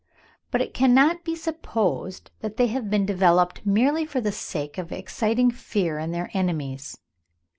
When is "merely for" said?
3.67-4.19